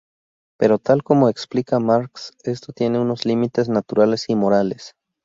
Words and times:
Pero, 0.57 0.79
tal 0.79 1.03
como 1.03 1.29
explica 1.29 1.77
Marx, 1.79 2.35
esto 2.43 2.73
tiene 2.73 2.97
unos 2.97 3.23
límites 3.23 3.69
"naturales" 3.69 4.29
y 4.29 4.35
"morales". 4.35 4.95